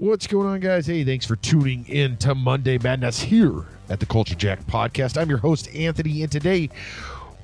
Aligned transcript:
What's 0.00 0.26
going 0.26 0.46
on, 0.48 0.60
guys? 0.60 0.86
Hey, 0.86 1.04
thanks 1.04 1.26
for 1.26 1.36
tuning 1.36 1.86
in 1.86 2.16
to 2.18 2.34
Monday 2.34 2.78
Madness 2.78 3.20
here 3.20 3.66
at 3.90 4.00
the 4.00 4.06
Culture 4.06 4.34
Jack 4.34 4.66
podcast. 4.66 5.20
I'm 5.20 5.28
your 5.28 5.36
host, 5.36 5.68
Anthony, 5.74 6.22
and 6.22 6.32
today 6.32 6.70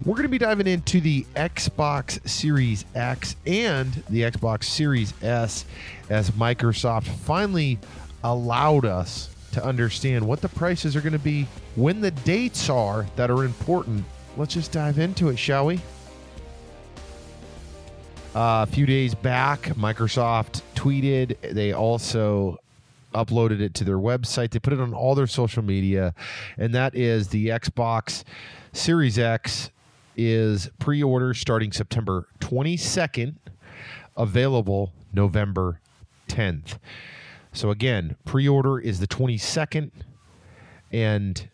we're 0.07 0.15
going 0.15 0.23
to 0.23 0.31
be 0.31 0.39
diving 0.39 0.67
into 0.67 1.03
the 1.03 1.25
Xbox 1.35 2.27
Series 2.27 2.87
X 2.95 3.37
and 3.45 3.93
the 4.09 4.23
Xbox 4.23 4.65
Series 4.65 5.13
S 5.23 5.67
as 6.09 6.31
Microsoft 6.31 7.09
finally 7.09 7.79
allowed 8.25 8.87
us 8.87 9.29
to 9.53 9.63
understand 9.63 10.27
what 10.27 10.41
the 10.41 10.49
prices 10.49 10.97
are 10.97 11.03
going 11.03 11.13
to 11.13 11.19
be, 11.19 11.47
when 11.75 12.01
the 12.01 12.11
dates 12.11 12.71
are 12.71 13.05
that 13.17 13.31
are 13.31 13.45
important. 13.45 14.03
Let's 14.39 14.55
just 14.55 14.73
dive 14.73 14.99
into 14.99 15.29
it, 15.29 15.39
shall 15.39 15.67
we? 15.67 15.79
Uh, 18.37 18.67
a 18.69 18.71
few 18.71 18.85
days 18.85 19.15
back, 19.15 19.63
Microsoft 19.79 20.61
tweeted. 20.75 21.39
They 21.41 21.73
also 21.73 22.59
uploaded 23.15 23.63
it 23.63 23.73
to 23.73 23.85
their 23.85 23.97
website. 23.97 24.51
They 24.51 24.59
put 24.59 24.75
it 24.75 24.79
on 24.79 24.93
all 24.93 25.15
their 25.15 25.27
social 25.27 25.63
media, 25.63 26.15
and 26.59 26.75
that 26.75 26.95
is 26.95 27.29
the 27.29 27.47
Xbox 27.47 28.25
Series 28.75 29.19
X 29.19 29.71
is 30.19 30.69
pre-order 30.79 31.33
starting 31.33 31.73
September 31.73 32.29
22nd, 32.41 33.37
available 34.19 34.93
November 35.15 35.81
10th. 36.29 36.79
So 37.55 37.71
again, 37.71 38.17
pre-order 38.27 38.79
is 38.79 39.01
the 39.01 39.07
22nd, 39.07 39.93
and 40.93 41.49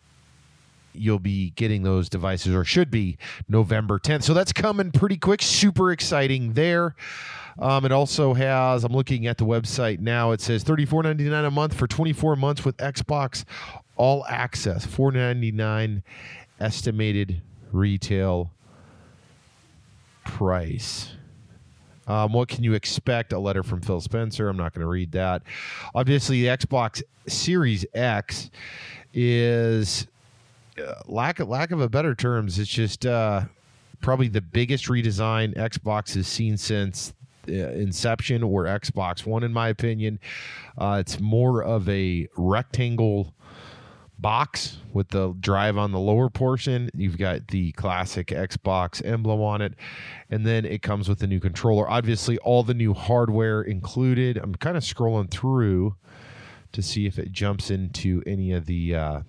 you'll 0.93 1.19
be 1.19 1.51
getting 1.51 1.83
those 1.83 2.09
devices 2.09 2.53
or 2.53 2.63
should 2.63 2.91
be 2.91 3.17
November 3.47 3.99
10th. 3.99 4.23
So 4.23 4.33
that's 4.33 4.53
coming 4.53 4.91
pretty 4.91 5.17
quick. 5.17 5.41
Super 5.41 5.91
exciting 5.91 6.53
there. 6.53 6.95
Um, 7.59 7.85
it 7.85 7.91
also 7.91 8.33
has, 8.33 8.83
I'm 8.83 8.93
looking 8.93 9.27
at 9.27 9.37
the 9.37 9.45
website 9.45 9.99
now, 9.99 10.31
it 10.31 10.41
says 10.41 10.63
$34.99 10.63 11.45
a 11.45 11.51
month 11.51 11.73
for 11.73 11.85
24 11.85 12.35
months 12.35 12.65
with 12.65 12.75
Xbox 12.77 13.43
All 13.95 14.25
Access, 14.27 14.87
$4.99 14.87 16.01
estimated 16.59 17.41
retail 17.71 18.51
price. 20.25 21.11
Um, 22.07 22.33
what 22.33 22.49
can 22.49 22.63
you 22.63 22.73
expect? 22.73 23.33
A 23.33 23.39
letter 23.39 23.63
from 23.63 23.81
Phil 23.81 24.01
Spencer. 24.01 24.49
I'm 24.49 24.57
not 24.57 24.73
going 24.73 24.81
to 24.81 24.87
read 24.87 25.11
that. 25.13 25.43
Obviously, 25.95 26.41
the 26.41 26.47
Xbox 26.47 27.01
Series 27.27 27.85
X 27.93 28.49
is 29.13 30.07
uh, 30.79 30.95
lack 31.05 31.39
of 31.39 31.47
lack 31.49 31.71
of 31.71 31.81
a 31.81 31.89
better 31.89 32.15
terms. 32.15 32.59
It's 32.59 32.69
just 32.69 33.05
uh, 33.05 33.45
probably 34.01 34.27
the 34.27 34.41
biggest 34.41 34.85
redesign 34.85 35.55
Xbox 35.55 36.15
has 36.15 36.27
seen 36.27 36.57
since 36.57 37.13
uh, 37.47 37.53
inception 37.53 38.43
or 38.43 38.65
Xbox 38.65 39.25
One, 39.25 39.43
in 39.43 39.53
my 39.53 39.69
opinion. 39.69 40.19
Uh, 40.77 40.97
it's 40.99 41.19
more 41.19 41.63
of 41.63 41.87
a 41.89 42.27
rectangle 42.37 43.33
box 44.19 44.77
with 44.93 45.09
the 45.09 45.35
drive 45.39 45.77
on 45.77 45.91
the 45.91 45.99
lower 45.99 46.29
portion. 46.29 46.89
You've 46.93 47.17
got 47.17 47.49
the 47.49 47.71
classic 47.73 48.27
Xbox 48.27 49.05
emblem 49.05 49.41
on 49.41 49.61
it, 49.61 49.73
and 50.29 50.45
then 50.45 50.65
it 50.65 50.81
comes 50.81 51.09
with 51.09 51.21
a 51.23 51.27
new 51.27 51.39
controller. 51.39 51.89
Obviously, 51.89 52.37
all 52.39 52.63
the 52.63 52.73
new 52.73 52.93
hardware 52.93 53.61
included. 53.61 54.37
I'm 54.37 54.55
kind 54.55 54.77
of 54.77 54.83
scrolling 54.83 55.29
through 55.29 55.95
to 56.71 56.81
see 56.81 57.05
if 57.05 57.19
it 57.19 57.31
jumps 57.31 57.69
into 57.69 58.23
any 58.25 58.53
of 58.53 58.65
the 58.65 58.95
uh, 58.95 59.21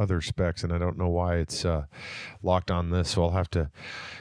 other 0.00 0.20
specs, 0.20 0.64
and 0.64 0.72
I 0.72 0.78
don't 0.78 0.98
know 0.98 1.08
why 1.08 1.36
it's 1.36 1.64
uh, 1.64 1.84
locked 2.42 2.70
on 2.70 2.90
this, 2.90 3.10
so 3.10 3.22
I'll 3.22 3.30
have 3.30 3.50
to 3.50 3.70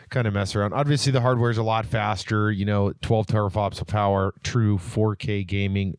kind 0.09 0.27
of 0.27 0.33
mess 0.33 0.55
around. 0.55 0.73
Obviously, 0.73 1.11
the 1.11 1.21
hardware 1.21 1.51
is 1.51 1.57
a 1.57 1.63
lot 1.63 1.85
faster. 1.85 2.51
You 2.51 2.65
know, 2.65 2.93
12 3.01 3.27
teraflops 3.27 3.79
of 3.79 3.87
power, 3.87 4.33
true 4.43 4.77
4K 4.77 5.47
gaming, 5.47 5.97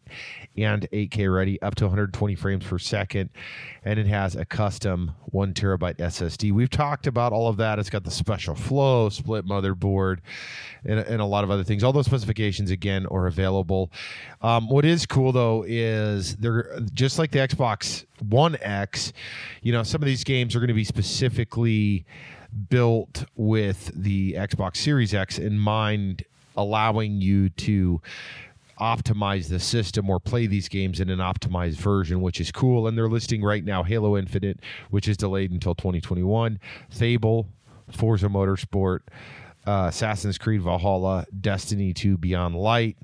and 0.57 0.89
8K 0.93 1.33
ready, 1.35 1.61
up 1.63 1.75
to 1.77 1.85
120 1.85 2.35
frames 2.35 2.65
per 2.65 2.79
second, 2.79 3.31
and 3.85 3.99
it 3.99 4.07
has 4.07 4.37
a 4.37 4.45
custom 4.45 5.13
one 5.27 5.55
terabyte 5.55 5.97
SSD. 5.97 6.53
We've 6.53 6.71
talked 6.71 7.07
about 7.07 7.33
all 7.33 7.49
of 7.49 7.57
that. 7.59 7.79
It's 7.79 7.91
got 7.91 8.05
the 8.05 8.11
special 8.11 8.55
flow, 8.55 9.09
split 9.09 9.47
motherboard, 9.47 10.19
and, 10.85 11.01
and 11.01 11.23
a 11.23 11.25
lot 11.25 11.45
of 11.45 11.51
other 11.51 11.65
things. 11.65 11.85
All 11.85 11.93
those 11.93 12.07
specifications 12.07 12.71
again 12.71 13.07
are 13.07 13.27
available. 13.27 13.91
Um, 14.43 14.69
what 14.69 14.85
is 14.85 15.07
cool 15.07 15.33
though 15.33 15.65
is 15.67 16.37
they're 16.37 16.81
just 16.93 17.19
like 17.19 17.31
the 17.31 17.39
Xbox 17.39 18.05
One 18.23 18.57
X. 18.61 19.13
You 19.63 19.73
know, 19.73 19.83
some 19.83 20.03
of 20.03 20.07
these 20.07 20.25
games 20.25 20.55
are 20.55 20.61
going 20.61 20.69
to 20.69 20.75
be 20.75 20.85
specifically 20.85 22.05
built 22.69 23.25
with 23.37 23.91
the 23.95 24.35
Xbox 24.35 24.77
Series 24.77 25.15
X 25.15 25.39
in 25.39 25.59
mind, 25.59 26.25
allowing 26.57 27.21
you 27.21 27.49
to 27.51 28.01
optimize 28.81 29.49
the 29.49 29.61
system 29.61 30.09
or 30.09 30.19
play 30.19 30.47
these 30.47 30.69
games 30.69 31.01
in 31.01 31.11
an 31.11 31.19
optimized 31.19 31.77
version, 31.77 32.23
which 32.23 32.41
is 32.41 32.51
cool. 32.51 32.89
And 32.89 32.97
they're 32.97 33.09
listing 33.09 33.43
right 33.43 33.65
now 33.65 33.83
Halo 33.83 34.17
Infinite, 34.17 34.61
which 34.91 35.07
is 35.07 35.17
delayed 35.17 35.51
until 35.51 35.75
2021, 35.75 36.59
Fable, 36.89 37.47
Forza 37.93 38.29
Motorsport, 38.29 39.01
uh, 39.67 39.87
Assassin's 39.89 40.39
Creed 40.39 40.63
Valhalla, 40.63 41.27
Destiny 41.41 41.93
2 41.93 42.17
Beyond 42.17 42.57
Light. 42.57 42.97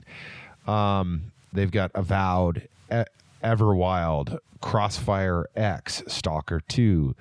Um, 0.67 1.31
they've 1.53 1.71
got 1.71 1.91
Avowed, 1.95 2.69
e- 2.93 3.03
Everwild, 3.43 4.39
Crossfire 4.61 5.49
X, 5.55 6.03
Stalker 6.07 6.61
2, 6.61 7.15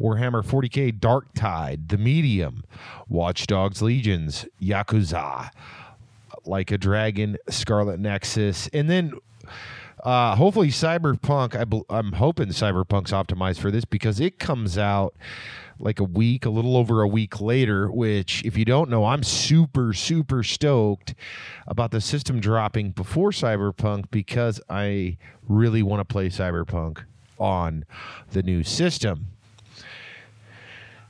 Warhammer 0.00 0.44
40k 0.44 0.98
Dark 0.98 1.26
Tide, 1.34 1.88
The 1.88 1.98
Medium, 1.98 2.64
Watch 3.08 3.46
Dogs 3.46 3.82
Legions, 3.82 4.46
Yakuza, 4.60 5.50
Like 6.44 6.70
a 6.70 6.78
Dragon, 6.78 7.36
Scarlet 7.48 8.00
Nexus, 8.00 8.68
and 8.72 8.88
then 8.88 9.12
uh, 10.02 10.34
hopefully 10.36 10.68
Cyberpunk. 10.68 11.54
I 11.54 11.94
I'm 11.94 12.12
hoping 12.12 12.48
Cyberpunk's 12.48 13.12
optimized 13.12 13.58
for 13.58 13.70
this 13.70 13.84
because 13.84 14.18
it 14.20 14.38
comes 14.38 14.78
out 14.78 15.14
like 15.80 15.98
a 15.98 16.04
week, 16.04 16.44
a 16.44 16.50
little 16.50 16.76
over 16.76 17.02
a 17.02 17.08
week 17.08 17.40
later. 17.40 17.90
Which, 17.90 18.44
if 18.44 18.56
you 18.56 18.64
don't 18.64 18.90
know, 18.90 19.04
I'm 19.06 19.22
super 19.22 19.92
super 19.92 20.42
stoked 20.42 21.14
about 21.66 21.90
the 21.90 22.00
system 22.00 22.40
dropping 22.40 22.90
before 22.90 23.30
Cyberpunk 23.30 24.10
because 24.10 24.60
I 24.68 25.16
really 25.48 25.82
want 25.82 26.00
to 26.00 26.04
play 26.04 26.28
Cyberpunk 26.28 27.04
on 27.38 27.84
the 28.32 28.42
new 28.42 28.62
system. 28.62 29.28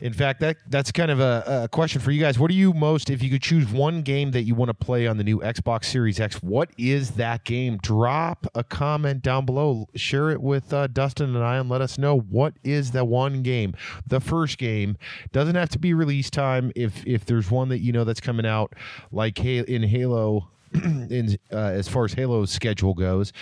In 0.01 0.13
fact, 0.13 0.41
that 0.41 0.57
that's 0.69 0.91
kind 0.93 1.11
of 1.11 1.21
a, 1.21 1.63
a 1.65 1.69
question 1.69 2.01
for 2.01 2.11
you 2.11 2.21
guys. 2.21 2.39
What 2.39 2.51
are 2.51 2.55
you 2.55 2.73
most, 2.73 3.11
if 3.11 3.23
you 3.23 3.31
could 3.31 3.43
choose 3.43 3.69
one 3.69 4.03
game 4.03 4.31
that 4.31 4.43
you 4.43 4.55
want 4.55 4.69
to 4.69 4.75
play 4.75 5.07
on 5.07 5.19
the 5.19 5.25
new 5.25 5.39
Xbox 5.41 5.85
Series 5.87 6.19
X, 6.19 6.43
what 6.43 6.71
is 6.79 7.13
that 7.13 7.45
game? 7.45 7.79
Drop 7.83 8.47
a 8.55 8.65
comment 8.65 9.23
down 9.23 9.45
below. 9.45 9.89
Share 9.95 10.31
it 10.31 10.41
with 10.41 10.73
uh, 10.73 10.87
Dustin 10.87 11.35
and 11.37 11.45
I, 11.45 11.57
and 11.57 11.69
let 11.69 11.81
us 11.81 11.99
know 11.99 12.19
what 12.19 12.55
is 12.65 12.93
the 12.93 13.05
one 13.05 13.43
game. 13.43 13.75
The 14.07 14.21
first 14.21 14.59
game 14.59 14.97
doesn't 15.33 15.55
have 15.55 15.69
to 15.71 15.79
be 15.79 15.95
release 15.95 16.31
time. 16.31 16.73
If 16.75 17.07
if 17.07 17.25
there's 17.25 17.51
one 17.51 17.69
that 17.69 17.81
you 17.81 17.93
know 17.93 18.05
that's 18.05 18.21
coming 18.21 18.47
out, 18.47 18.75
like 19.13 19.45
in 19.45 19.83
Halo 19.83 20.49
in 20.75 21.37
uh, 21.53 21.57
as 21.57 21.89
far 21.89 22.05
as 22.05 22.15
Halo's 22.15 22.51
schedule 22.51 22.95
goes, 22.95 23.33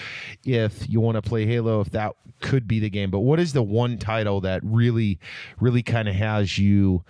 if 0.44 0.88
you 0.88 1.00
want 1.00 1.16
to 1.16 1.22
play 1.22 1.46
Halo, 1.46 1.80
if 1.80 1.90
that 1.90 2.14
could 2.40 2.66
be 2.66 2.80
the 2.80 2.90
game. 2.90 3.10
But 3.10 3.20
what 3.20 3.40
is 3.40 3.52
the 3.52 3.62
one 3.62 3.98
title 3.98 4.40
that 4.42 4.62
really, 4.64 5.18
really 5.60 5.82
kind 5.82 6.08
of 6.08 6.14
has 6.14 6.58
you 6.58 7.04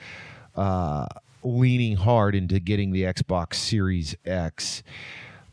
uh, 0.57 1.07
leaning 1.43 1.97
hard 1.97 2.35
into 2.35 2.59
getting 2.59 2.93
the 2.93 3.03
Xbox 3.03 3.55
Series 3.55 4.17
X? 4.25 4.83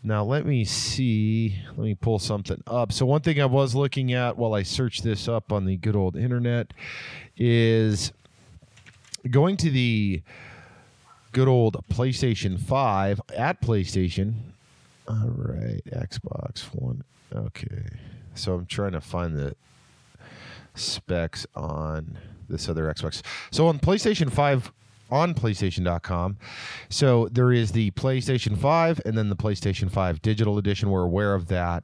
Now 0.01 0.23
let 0.23 0.45
me 0.45 0.65
see. 0.65 1.59
Let 1.69 1.79
me 1.79 1.95
pull 1.95 2.19
something 2.19 2.61
up. 2.67 2.91
So 2.91 3.05
one 3.05 3.21
thing 3.21 3.41
I 3.41 3.45
was 3.45 3.73
looking 3.73 4.13
at 4.13 4.37
while 4.37 4.53
I 4.53 4.61
searched 4.63 5.03
this 5.03 5.27
up 5.27 5.51
on 5.51 5.65
the 5.65 5.77
good 5.77 5.95
old 5.95 6.15
internet 6.15 6.73
is 7.37 8.13
going 9.29 9.57
to 9.57 9.71
the 9.71 10.21
good 11.31 11.47
old 11.47 11.83
PlayStation 11.89 12.59
5 12.59 13.19
at 13.35 13.61
PlayStation. 13.61 14.35
All 15.07 15.33
right, 15.35 15.81
Xbox 15.85 16.63
One. 16.73 17.03
Okay. 17.33 17.85
So 18.33 18.53
I'm 18.53 18.65
trying 18.65 18.93
to 18.93 19.01
find 19.01 19.35
the 19.35 19.55
specs 20.73 21.47
on 21.55 22.17
this 22.49 22.67
other 22.69 22.91
Xbox. 22.93 23.21
So 23.51 23.67
on 23.67 23.79
PlayStation 23.79 24.31
5 24.31 24.71
on 25.11 25.33
PlayStation.com. 25.33 26.37
So 26.89 27.27
there 27.31 27.51
is 27.51 27.71
the 27.71 27.91
PlayStation 27.91 28.57
5 28.57 29.01
and 29.05 29.17
then 29.17 29.29
the 29.29 29.35
PlayStation 29.35 29.89
5 29.91 30.21
Digital 30.21 30.57
Edition. 30.57 30.89
We're 30.89 31.03
aware 31.03 31.35
of 31.35 31.47
that. 31.47 31.83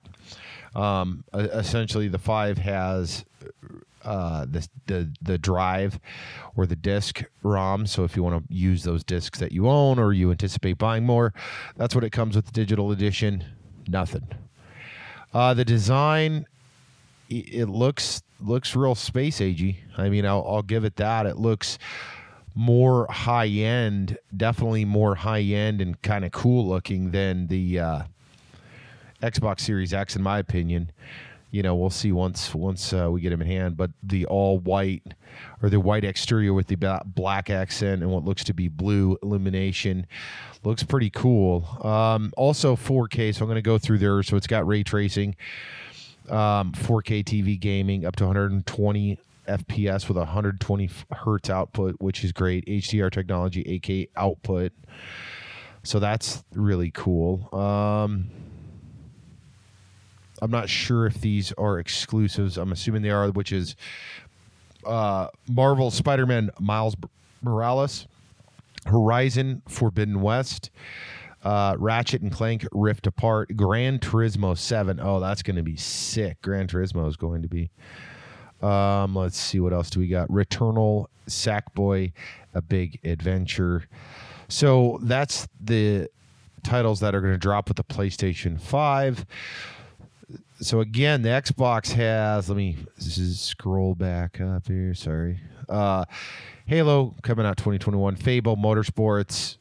Um, 0.75 1.23
essentially, 1.33 2.07
the 2.07 2.17
5 2.17 2.57
has 2.59 3.25
uh, 4.03 4.45
the, 4.49 4.67
the 4.87 5.13
the 5.21 5.37
drive 5.37 5.99
or 6.55 6.65
the 6.65 6.75
disc 6.75 7.23
ROM. 7.43 7.85
So 7.85 8.03
if 8.03 8.15
you 8.15 8.23
want 8.23 8.47
to 8.47 8.53
use 8.53 8.83
those 8.83 9.03
discs 9.03 9.39
that 9.39 9.51
you 9.51 9.67
own 9.67 9.99
or 9.99 10.13
you 10.13 10.31
anticipate 10.31 10.77
buying 10.77 11.05
more, 11.05 11.33
that's 11.77 11.95
what 11.95 12.03
it 12.03 12.11
comes 12.11 12.35
with 12.35 12.45
the 12.45 12.51
digital 12.51 12.91
edition. 12.91 13.43
Nothing. 13.87 14.27
Uh, 15.33 15.53
the 15.53 15.65
design, 15.65 16.45
it 17.29 17.69
looks 17.69 18.21
looks 18.39 18.75
real 18.75 18.95
space 18.95 19.39
agey. 19.39 19.77
I 19.97 20.09
mean, 20.09 20.25
I'll, 20.25 20.45
I'll 20.47 20.61
give 20.63 20.83
it 20.83 20.95
that. 20.97 21.25
It 21.25 21.37
looks 21.37 21.77
more 22.55 23.07
high 23.09 23.47
end, 23.47 24.17
definitely 24.35 24.83
more 24.83 25.15
high 25.15 25.41
end 25.41 25.79
and 25.81 26.01
kind 26.01 26.25
of 26.25 26.31
cool 26.31 26.67
looking 26.67 27.11
than 27.11 27.47
the 27.47 27.79
uh, 27.79 28.01
Xbox 29.21 29.61
Series 29.61 29.93
X, 29.93 30.15
in 30.15 30.21
my 30.21 30.39
opinion. 30.39 30.91
You 31.51 31.63
know, 31.63 31.75
we'll 31.75 31.89
see 31.89 32.11
once 32.11 32.55
once 32.55 32.93
uh, 32.93 33.09
we 33.11 33.21
get 33.21 33.29
them 33.29 33.41
in 33.41 33.47
hand. 33.47 33.77
But 33.77 33.91
the 34.01 34.25
all 34.25 34.59
white 34.59 35.03
or 35.61 35.69
the 35.69 35.79
white 35.79 36.03
exterior 36.03 36.53
with 36.53 36.67
the 36.67 37.01
black 37.05 37.49
accent 37.49 38.01
and 38.01 38.11
what 38.11 38.23
looks 38.23 38.43
to 38.45 38.53
be 38.53 38.67
blue 38.67 39.17
illumination 39.21 40.07
looks 40.63 40.83
pretty 40.83 41.09
cool. 41.09 41.65
Um, 41.85 42.33
also 42.37 42.75
4K, 42.75 43.35
so 43.35 43.43
I'm 43.43 43.47
going 43.47 43.55
to 43.55 43.61
go 43.61 43.77
through 43.77 43.97
there. 43.99 44.23
So 44.23 44.37
it's 44.37 44.47
got 44.47 44.65
ray 44.65 44.83
tracing, 44.83 45.35
um, 46.29 46.71
4K 46.73 47.23
TV 47.23 47.59
gaming 47.59 48.05
up 48.05 48.15
to 48.17 48.25
120 48.25 49.19
FPS 49.47 50.07
with 50.07 50.17
120 50.17 50.89
hertz 51.11 51.49
output, 51.49 51.95
which 51.99 52.23
is 52.23 52.31
great. 52.31 52.65
HDR 52.65 53.11
technology, 53.11 53.63
8K 53.63 54.09
output. 54.15 54.71
So 55.83 55.99
that's 55.99 56.43
really 56.53 56.91
cool. 56.91 57.53
Um, 57.57 58.29
I'm 60.41 60.51
not 60.51 60.69
sure 60.69 61.05
if 61.05 61.21
these 61.21 61.51
are 61.53 61.77
exclusives. 61.79 62.57
I'm 62.57 62.71
assuming 62.71 63.03
they 63.03 63.11
are, 63.11 63.29
which 63.29 63.51
is 63.51 63.75
uh, 64.85 65.27
Marvel 65.47 65.91
Spider 65.91 66.25
Man 66.25 66.49
Miles 66.59 66.95
Morales, 67.41 68.07
Horizon 68.85 69.61
Forbidden 69.67 70.21
West, 70.21 70.71
uh, 71.43 71.75
Ratchet 71.77 72.21
and 72.21 72.31
Clank 72.31 72.65
Rift 72.71 73.07
Apart, 73.07 73.55
Gran 73.55 73.99
Turismo 73.99 74.57
7. 74.57 74.99
Oh, 74.99 75.19
that's 75.19 75.43
going 75.43 75.55
to 75.55 75.63
be 75.63 75.75
sick. 75.75 76.41
Gran 76.41 76.67
Turismo 76.67 77.07
is 77.07 77.17
going 77.17 77.41
to 77.43 77.47
be. 77.47 77.69
Um, 78.61 79.15
let's 79.15 79.37
see 79.37 79.59
what 79.59 79.73
else 79.73 79.89
do 79.89 79.99
we 79.99 80.07
got. 80.07 80.27
Returnal, 80.29 81.07
Sackboy, 81.27 82.13
A 82.53 82.61
Big 82.61 82.99
Adventure. 83.03 83.85
So 84.49 84.99
that's 85.01 85.47
the 85.59 86.09
titles 86.63 86.99
that 86.99 87.15
are 87.15 87.21
going 87.21 87.33
to 87.33 87.39
drop 87.39 87.67
with 87.67 87.77
the 87.77 87.83
PlayStation 87.83 88.59
5 88.59 89.25
so 90.61 90.79
again, 90.79 91.23
the 91.23 91.29
Xbox 91.29 91.91
has. 91.93 92.47
Let 92.47 92.57
me 92.57 92.77
scroll 92.97 93.95
back 93.95 94.39
up 94.39 94.67
here. 94.67 94.93
Sorry. 94.93 95.39
Uh, 95.67 96.05
Halo 96.65 97.15
coming 97.23 97.45
out 97.45 97.57
2021. 97.57 98.15
Fable 98.15 98.55
Motorsports. 98.55 99.57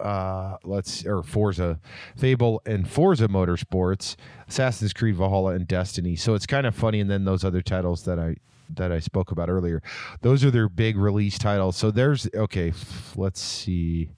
Uh, 0.00 0.56
let's 0.64 1.06
or 1.06 1.22
Forza, 1.22 1.78
Fable 2.16 2.60
and 2.66 2.88
Forza 2.90 3.28
Motorsports, 3.28 4.16
Assassin's 4.48 4.92
Creed 4.92 5.14
Valhalla 5.14 5.52
and 5.52 5.66
Destiny. 5.66 6.16
So 6.16 6.34
it's 6.34 6.46
kind 6.46 6.66
of 6.66 6.74
funny. 6.74 7.00
And 7.00 7.08
then 7.08 7.24
those 7.24 7.44
other 7.44 7.62
titles 7.62 8.02
that 8.02 8.18
I 8.18 8.36
that 8.74 8.90
I 8.90 8.98
spoke 8.98 9.30
about 9.30 9.48
earlier, 9.48 9.82
those 10.22 10.44
are 10.44 10.50
their 10.50 10.68
big 10.68 10.96
release 10.96 11.38
titles. 11.38 11.76
So 11.76 11.90
there's 11.90 12.28
okay. 12.34 12.72
Let's 13.14 13.40
see. 13.40 14.10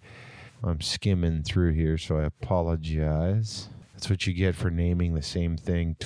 I'm 0.63 0.81
skimming 0.81 1.43
through 1.43 1.75
here, 1.75 1.99
so 1.99 2.19
I 2.19 2.25
apologize. 2.25 3.69
That's 3.99 4.11
what 4.11 4.29
you 4.29 4.33
get 4.33 4.55
for 4.55 4.71
naming 4.71 5.17
the 5.17 5.23
same 5.23 5.57
thing, 5.57 5.97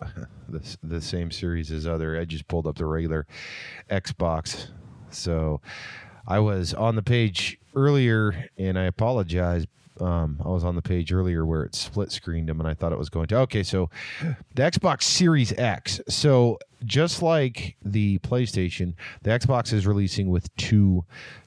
the, 0.48 0.76
the 0.82 1.00
same 1.00 1.30
series 1.30 1.70
as 1.70 1.86
other. 1.86 2.18
I 2.18 2.24
just 2.24 2.48
pulled 2.48 2.66
up 2.66 2.74
the 2.74 2.86
regular 2.86 3.24
Xbox. 3.88 4.66
So 5.10 5.60
I 6.26 6.40
was 6.40 6.74
on 6.74 6.96
the 6.96 7.04
page 7.04 7.60
earlier, 7.76 8.48
and 8.58 8.76
I 8.76 8.86
apologize. 8.86 9.64
Um, 10.00 10.42
I 10.44 10.48
was 10.48 10.64
on 10.64 10.74
the 10.74 10.82
page 10.82 11.12
earlier 11.12 11.46
where 11.46 11.62
it 11.62 11.76
split 11.76 12.10
screened 12.10 12.48
them, 12.48 12.58
and 12.58 12.68
I 12.68 12.74
thought 12.74 12.90
it 12.90 12.98
was 12.98 13.10
going 13.10 13.28
to. 13.28 13.36
Okay, 13.42 13.62
so 13.62 13.90
the 14.56 14.62
Xbox 14.62 15.04
Series 15.04 15.52
X. 15.52 16.00
So 16.08 16.58
just 16.84 17.22
like 17.22 17.76
the 17.84 18.18
PlayStation, 18.18 18.94
the 19.22 19.30
Xbox 19.30 19.72
is 19.72 19.86
releasing 19.86 20.30
with 20.30 20.54
two 20.56 21.04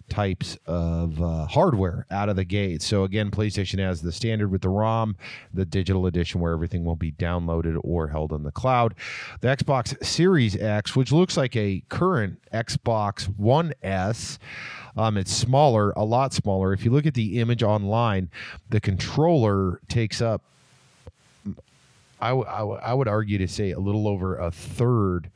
types 0.10 0.58
of 0.66 1.22
uh, 1.22 1.46
hardware 1.46 2.06
out 2.12 2.30
of 2.30 2.36
the 2.36 2.44
gate. 2.44 2.82
So 2.82 3.04
again, 3.04 3.32
PlayStation 3.32 3.80
has 3.80 4.02
the 4.02 4.12
standard 4.12 4.52
with 4.52 4.62
the 4.62 4.70
ROM, 4.70 5.16
the 5.54 5.66
digital 5.66 6.08
edition 6.08 6.42
where 6.42 6.52
everything 6.52 6.84
will 6.84 6.96
be 6.96 7.12
downloaded 7.12 7.80
or 7.84 8.08
held 8.08 8.34
on 8.34 8.44
the 8.44 8.52
cloud. 8.52 8.96
The 9.42 9.50
Xbox 9.50 10.04
Series 10.04 10.56
X, 10.56 10.96
which 10.96 11.12
looks 11.12 11.38
like 11.38 11.56
a 11.56 11.84
current 11.90 12.40
Xbox 12.52 13.26
One 13.38 13.74
S. 13.84 14.40
Um, 14.98 15.16
it's 15.16 15.32
smaller, 15.32 15.92
a 15.92 16.04
lot 16.04 16.34
smaller. 16.34 16.74
If 16.74 16.84
you 16.84 16.92
look 16.92 17.06
at 17.06 17.14
the 17.14 17.40
image 17.40 17.64
online, 17.64 18.30
the 18.70 18.82
controller 18.82 19.80
takes 19.88 20.22
up. 20.22 20.42
I, 22.20 22.30
w- 22.30 22.48
I, 22.48 22.60
w- 22.60 22.80
I 22.82 22.94
would 22.94 23.08
argue 23.08 23.38
to 23.38 23.48
say 23.48 23.72
a 23.72 23.80
little 23.80 24.08
over 24.08 24.38
a 24.38 24.52
third 24.52 25.32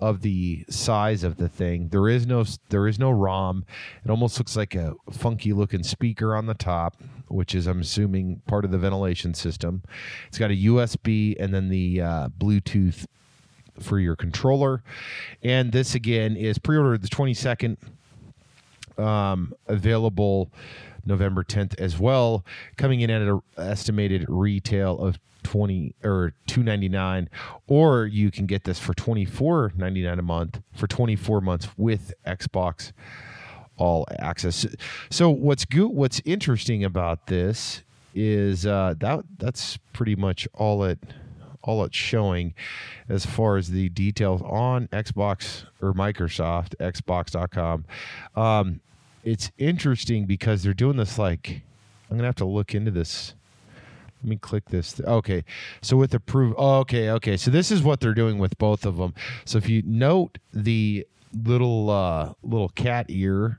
of 0.00 0.22
the 0.22 0.64
size 0.68 1.22
of 1.22 1.36
the 1.36 1.48
thing. 1.48 1.88
There 1.88 2.08
is 2.08 2.26
no 2.26 2.44
there 2.70 2.88
is 2.88 2.98
no 2.98 3.10
ROM. 3.10 3.64
It 4.04 4.10
almost 4.10 4.38
looks 4.38 4.56
like 4.56 4.74
a 4.74 4.94
funky 5.10 5.52
looking 5.52 5.82
speaker 5.82 6.34
on 6.34 6.46
the 6.46 6.54
top, 6.54 6.96
which 7.28 7.54
is 7.54 7.66
I'm 7.66 7.80
assuming 7.80 8.40
part 8.46 8.64
of 8.64 8.70
the 8.70 8.78
ventilation 8.78 9.34
system. 9.34 9.82
It's 10.28 10.38
got 10.38 10.50
a 10.50 10.56
USB 10.56 11.36
and 11.38 11.52
then 11.52 11.68
the 11.68 12.00
uh, 12.00 12.28
Bluetooth 12.28 13.06
for 13.78 13.98
your 13.98 14.16
controller. 14.16 14.82
And 15.42 15.72
this 15.72 15.94
again 15.94 16.36
is 16.36 16.58
pre-ordered 16.58 17.02
the 17.02 17.08
22nd. 17.08 17.76
Um, 18.98 19.54
available 19.66 20.50
November 21.04 21.44
10th 21.44 21.78
as 21.78 21.98
well, 21.98 22.44
coming 22.76 23.00
in 23.00 23.10
at 23.10 23.22
an 23.22 23.40
estimated 23.56 24.24
retail 24.28 24.98
of 24.98 25.18
20 25.42 25.94
or 26.04 26.34
299 26.46 27.28
or 27.66 28.06
you 28.06 28.30
can 28.30 28.46
get 28.46 28.64
this 28.64 28.78
for 28.78 28.92
24.99 28.92 30.18
a 30.18 30.22
month 30.22 30.60
for 30.72 30.86
24 30.86 31.40
months 31.40 31.68
with 31.78 32.12
Xbox 32.26 32.92
all 33.76 34.06
access. 34.18 34.66
So 35.08 35.30
what's 35.30 35.64
good 35.64 35.88
what's 35.88 36.20
interesting 36.24 36.84
about 36.84 37.26
this 37.26 37.82
is 38.14 38.66
uh, 38.66 38.94
that 38.98 39.24
that's 39.38 39.78
pretty 39.92 40.14
much 40.14 40.46
all 40.54 40.84
it 40.84 40.98
all 41.62 41.84
it's 41.84 41.96
showing 41.96 42.54
as 43.08 43.26
far 43.26 43.56
as 43.56 43.70
the 43.70 43.88
details 43.90 44.42
on 44.42 44.88
Xbox 44.88 45.64
or 45.80 45.92
Microsoft 45.92 46.74
Xbox.com. 46.76 47.84
Um, 48.34 48.80
it's 49.24 49.50
interesting 49.58 50.26
because 50.26 50.62
they're 50.62 50.74
doing 50.74 50.96
this 50.96 51.18
like 51.18 51.62
I'm 52.10 52.16
gonna 52.16 52.28
have 52.28 52.36
to 52.36 52.44
look 52.44 52.74
into 52.74 52.90
this 52.90 53.34
let 54.22 54.28
me 54.28 54.36
click 54.36 54.66
this. 54.66 55.00
Okay. 55.00 55.44
So 55.80 55.96
with 55.96 56.12
approve. 56.14 56.54
Oh, 56.58 56.80
okay. 56.80 57.10
Okay. 57.10 57.36
So 57.36 57.50
this 57.50 57.70
is 57.70 57.82
what 57.82 58.00
they're 58.00 58.14
doing 58.14 58.38
with 58.38 58.58
both 58.58 58.84
of 58.84 58.98
them. 58.98 59.14
So 59.46 59.56
if 59.58 59.68
you 59.68 59.82
note 59.86 60.38
the 60.52 61.06
little 61.44 61.90
uh, 61.90 62.34
little 62.42 62.68
cat 62.70 63.06
ear 63.08 63.58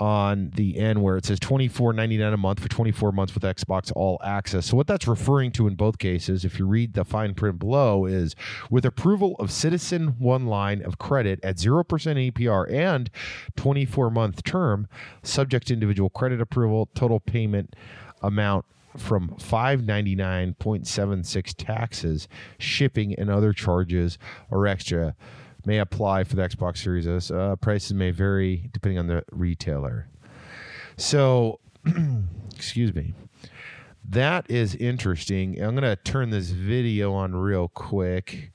on 0.00 0.50
the 0.54 0.78
end 0.78 1.02
where 1.02 1.16
it 1.16 1.26
says 1.26 1.38
twenty 1.38 1.68
four 1.68 1.92
ninety 1.92 2.16
nine 2.16 2.32
a 2.32 2.36
month 2.36 2.60
for 2.60 2.68
24 2.68 3.12
months 3.12 3.34
with 3.34 3.42
Xbox 3.42 3.92
All 3.94 4.20
Access. 4.24 4.66
So, 4.66 4.76
what 4.76 4.86
that's 4.86 5.06
referring 5.06 5.52
to 5.52 5.66
in 5.66 5.74
both 5.74 5.98
cases, 5.98 6.44
if 6.44 6.58
you 6.58 6.66
read 6.66 6.94
the 6.94 7.04
fine 7.04 7.34
print 7.34 7.58
below, 7.58 8.06
is 8.06 8.34
with 8.70 8.84
approval 8.84 9.36
of 9.38 9.50
Citizen 9.50 10.16
One 10.18 10.46
line 10.46 10.82
of 10.82 10.98
credit 10.98 11.40
at 11.42 11.56
0% 11.56 11.84
APR 11.84 12.72
and 12.72 13.10
24 13.56 14.10
month 14.10 14.42
term, 14.42 14.88
subject 15.22 15.68
to 15.68 15.74
individual 15.74 16.10
credit 16.10 16.40
approval, 16.40 16.88
total 16.94 17.20
payment 17.20 17.76
amount 18.22 18.64
from 18.96 19.28
599.76 19.38 21.54
taxes, 21.56 22.26
shipping, 22.58 23.14
and 23.14 23.30
other 23.30 23.52
charges 23.52 24.18
or 24.50 24.66
extra 24.66 25.14
may 25.66 25.78
apply 25.78 26.24
for 26.24 26.36
the 26.36 26.42
Xbox 26.42 26.78
Series 26.78 27.06
S. 27.06 27.30
Uh, 27.30 27.56
prices 27.56 27.94
may 27.94 28.10
vary 28.10 28.68
depending 28.72 28.98
on 28.98 29.06
the 29.06 29.24
retailer. 29.30 30.08
So, 30.96 31.60
excuse 32.54 32.94
me. 32.94 33.14
That 34.08 34.50
is 34.50 34.74
interesting. 34.74 35.60
I'm 35.62 35.76
going 35.76 35.82
to 35.82 35.96
turn 35.96 36.30
this 36.30 36.50
video 36.50 37.12
on 37.12 37.34
real 37.34 37.68
quick 37.68 38.50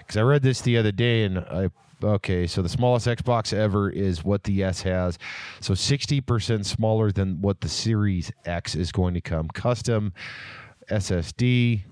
because 0.00 0.16
I 0.16 0.22
read 0.22 0.42
this 0.42 0.60
the 0.60 0.76
other 0.76 0.92
day 0.92 1.24
and 1.24 1.38
I 1.38 1.70
Okay, 2.02 2.46
so 2.46 2.62
the 2.62 2.68
smallest 2.68 3.08
Xbox 3.08 3.52
ever 3.52 3.90
is 3.90 4.22
what 4.22 4.44
the 4.44 4.62
S 4.62 4.82
has. 4.82 5.18
So 5.60 5.74
60% 5.74 6.64
smaller 6.64 7.10
than 7.10 7.40
what 7.40 7.60
the 7.60 7.68
Series 7.68 8.30
X 8.44 8.76
is 8.76 8.92
going 8.92 9.14
to 9.14 9.20
come. 9.20 9.48
Custom 9.48 10.12
SSD, 10.88 11.82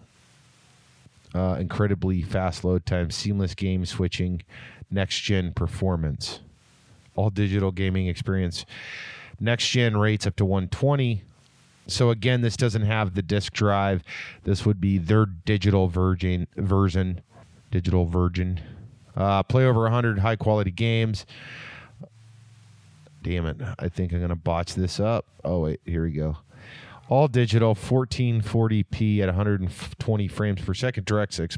uh, 1.35 1.57
incredibly 1.59 2.23
fast 2.23 2.65
load 2.65 2.87
time, 2.87 3.11
seamless 3.11 3.55
game 3.55 3.85
switching, 3.87 4.43
next 4.91 5.21
gen 5.21 5.53
performance, 5.53 6.41
all 7.15 7.31
digital 7.31 7.73
gaming 7.73 8.07
experience. 8.09 8.65
Next 9.39 9.69
gen 9.69 9.97
rates 9.97 10.27
up 10.27 10.37
to 10.37 10.45
120. 10.45 11.23
So 11.89 12.11
again, 12.11 12.41
this 12.41 12.57
doesn't 12.57 12.83
have 12.83 13.15
the 13.15 13.23
disk 13.23 13.53
drive. 13.53 14.03
This 14.45 14.65
would 14.65 14.81
be 14.81 14.99
their 14.99 15.27
digital 15.27 15.89
virgin 15.89 16.47
version, 16.57 17.21
digital 17.71 18.07
virgin 18.07 18.61
uh, 19.17 19.43
play 19.43 19.65
over 19.65 19.83
100 19.83 20.19
high 20.19 20.37
quality 20.37 20.71
games. 20.71 21.27
Damn 23.23 23.47
it. 23.47 23.57
I 23.79 23.89
think 23.89 24.13
I'm 24.13 24.29
to 24.29 24.37
botch 24.37 24.75
this 24.75 25.01
up. 25.01 25.25
Oh, 25.45 25.61
wait. 25.61 25.81
Here 25.85 26.05
we 26.05 26.13
go. 26.13 26.37
All 27.09 27.29
digital, 27.29 27.75
1440p 27.75 29.21
at 29.21 29.27
120 29.27 30.29
frames 30.29 30.61
per 30.61 30.75
second, 30.75 31.07
DirectX, 31.07 31.57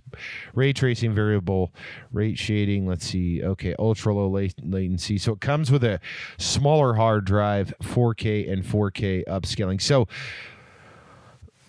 ray 0.54 0.72
tracing, 0.72 1.14
variable 1.14 1.72
rate 2.12 2.38
shading. 2.38 2.86
Let's 2.86 3.06
see. 3.06 3.42
Okay, 3.42 3.74
ultra 3.78 4.14
low 4.14 4.28
latency. 4.28 5.16
So 5.16 5.32
it 5.32 5.40
comes 5.40 5.70
with 5.70 5.84
a 5.84 6.00
smaller 6.36 6.94
hard 6.94 7.24
drive, 7.24 7.72
4K 7.82 8.52
and 8.52 8.62
4K 8.62 9.24
upscaling. 9.26 9.80
So 9.80 10.06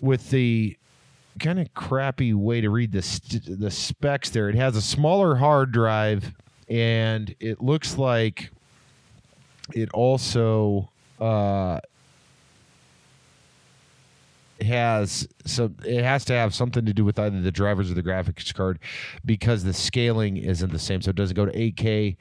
with 0.00 0.30
the 0.30 0.76
kind 1.40 1.58
of 1.58 1.72
crappy 1.74 2.34
way 2.34 2.60
to 2.60 2.70
read 2.70 2.92
the 2.92 3.02
st- 3.02 3.58
the 3.58 3.70
specs 3.70 4.30
there. 4.30 4.48
It 4.48 4.54
has 4.54 4.76
a 4.76 4.82
smaller 4.82 5.36
hard 5.36 5.72
drive, 5.72 6.32
and 6.68 7.34
it 7.40 7.62
looks 7.62 7.98
like 7.98 8.50
it 9.72 9.90
also 9.92 10.90
uh, 11.20 11.80
has 14.62 15.28
so 15.44 15.70
it 15.84 16.02
has 16.02 16.24
to 16.26 16.32
have 16.32 16.54
something 16.54 16.84
to 16.84 16.92
do 16.92 17.04
with 17.04 17.18
either 17.18 17.40
the 17.40 17.50
drivers 17.50 17.90
or 17.90 17.94
the 17.94 18.02
graphics 18.02 18.52
card 18.54 18.78
because 19.24 19.64
the 19.64 19.72
scaling 19.72 20.36
isn't 20.36 20.72
the 20.72 20.78
same. 20.78 21.02
So 21.02 21.10
it 21.10 21.16
doesn't 21.16 21.36
go 21.36 21.46
to 21.46 21.52
8K. 21.52 22.16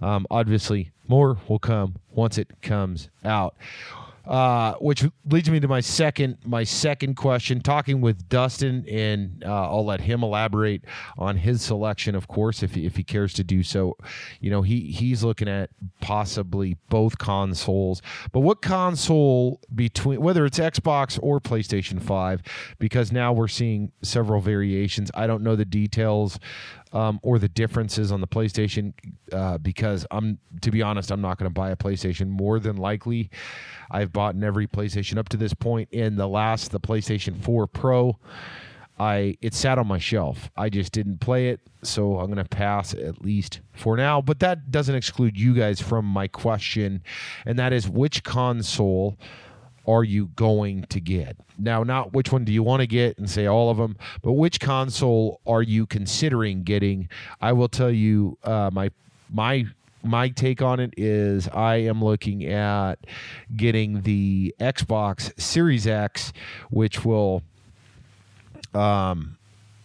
Um, 0.00 0.26
obviously, 0.30 0.92
more 1.08 1.38
will 1.48 1.58
come 1.58 1.96
once 2.10 2.38
it 2.38 2.50
comes 2.62 3.10
out. 3.24 3.56
Uh, 4.26 4.72
which 4.76 5.04
leads 5.26 5.50
me 5.50 5.60
to 5.60 5.68
my 5.68 5.80
second 5.80 6.38
my 6.46 6.64
second 6.64 7.14
question. 7.14 7.60
Talking 7.60 8.00
with 8.00 8.26
Dustin, 8.28 8.86
and 8.88 9.44
uh, 9.44 9.68
I'll 9.70 9.84
let 9.84 10.00
him 10.00 10.22
elaborate 10.22 10.84
on 11.18 11.36
his 11.36 11.60
selection, 11.60 12.14
of 12.14 12.26
course, 12.26 12.62
if 12.62 12.74
he, 12.74 12.86
if 12.86 12.96
he 12.96 13.04
cares 13.04 13.34
to 13.34 13.44
do 13.44 13.62
so. 13.62 13.98
You 14.40 14.50
know, 14.50 14.62
he 14.62 14.90
he's 14.92 15.22
looking 15.22 15.48
at 15.48 15.68
possibly 16.00 16.78
both 16.88 17.18
consoles, 17.18 18.00
but 18.32 18.40
what 18.40 18.62
console 18.62 19.60
between 19.74 20.22
whether 20.22 20.46
it's 20.46 20.58
Xbox 20.58 21.18
or 21.22 21.38
PlayStation 21.38 22.00
Five, 22.00 22.42
because 22.78 23.12
now 23.12 23.32
we're 23.32 23.46
seeing 23.48 23.92
several 24.02 24.40
variations. 24.40 25.10
I 25.14 25.26
don't 25.26 25.42
know 25.42 25.54
the 25.54 25.66
details 25.66 26.38
um, 26.94 27.18
or 27.22 27.38
the 27.38 27.48
differences 27.48 28.12
on 28.12 28.20
the 28.20 28.26
PlayStation 28.26 28.94
uh, 29.32 29.58
because 29.58 30.06
I'm 30.10 30.38
to 30.62 30.70
be 30.70 30.80
honest, 30.80 31.10
I'm 31.10 31.20
not 31.20 31.38
going 31.38 31.50
to 31.50 31.52
buy 31.52 31.70
a 31.70 31.76
PlayStation. 31.76 32.28
More 32.28 32.58
than 32.60 32.76
likely, 32.76 33.30
I've 33.90 34.12
bought 34.12 34.34
in 34.34 34.44
every 34.44 34.66
PlayStation 34.66 35.18
up 35.18 35.28
to 35.30 35.36
this 35.36 35.52
point. 35.52 35.88
In 35.90 36.16
the 36.16 36.28
last, 36.28 36.70
the 36.70 36.80
PlayStation 36.80 37.38
4 37.42 37.66
Pro, 37.66 38.16
I 38.98 39.36
it 39.42 39.54
sat 39.54 39.78
on 39.78 39.88
my 39.88 39.98
shelf. 39.98 40.50
I 40.56 40.70
just 40.70 40.92
didn't 40.92 41.18
play 41.18 41.48
it, 41.48 41.60
so 41.82 42.20
I'm 42.20 42.26
going 42.26 42.36
to 42.36 42.44
pass 42.44 42.94
at 42.94 43.22
least 43.22 43.60
for 43.72 43.96
now. 43.96 44.20
But 44.20 44.38
that 44.38 44.70
doesn't 44.70 44.94
exclude 44.94 45.38
you 45.38 45.52
guys 45.52 45.80
from 45.80 46.04
my 46.04 46.28
question, 46.28 47.02
and 47.44 47.58
that 47.58 47.72
is 47.72 47.88
which 47.88 48.22
console 48.22 49.18
are 49.86 50.04
you 50.04 50.26
going 50.36 50.84
to 50.84 51.00
get? 51.00 51.36
Now, 51.58 51.82
not 51.82 52.12
which 52.12 52.32
one 52.32 52.44
do 52.44 52.52
you 52.52 52.62
want 52.62 52.80
to 52.80 52.86
get 52.86 53.18
and 53.18 53.28
say 53.28 53.46
all 53.46 53.70
of 53.70 53.76
them, 53.76 53.96
but 54.22 54.32
which 54.32 54.60
console 54.60 55.40
are 55.46 55.62
you 55.62 55.86
considering 55.86 56.62
getting? 56.62 57.08
I 57.40 57.52
will 57.52 57.68
tell 57.68 57.90
you 57.90 58.38
uh, 58.44 58.70
my 58.72 58.90
my 59.32 59.66
my 60.02 60.28
take 60.28 60.60
on 60.60 60.80
it 60.80 60.94
is 60.96 61.48
I 61.48 61.76
am 61.76 62.04
looking 62.04 62.44
at 62.44 62.96
getting 63.56 64.02
the 64.02 64.54
Xbox 64.60 65.38
Series 65.40 65.86
X, 65.86 66.32
which 66.70 67.04
will 67.04 67.42
um, 68.74 69.38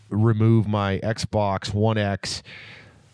remove 0.10 0.68
my 0.68 1.00
Xbox 1.00 1.74
One 1.74 1.98
X 1.98 2.44